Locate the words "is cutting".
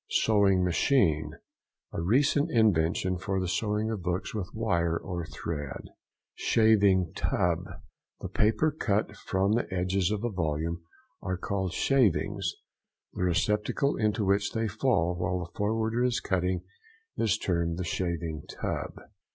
16.03-16.63